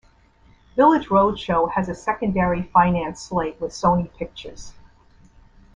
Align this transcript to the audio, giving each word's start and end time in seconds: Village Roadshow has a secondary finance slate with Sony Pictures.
Village 0.75 1.09
Roadshow 1.09 1.69
has 1.73 1.87
a 1.87 1.93
secondary 1.93 2.63
finance 2.63 3.21
slate 3.21 3.61
with 3.61 3.69
Sony 3.71 4.11
Pictures. 4.15 4.73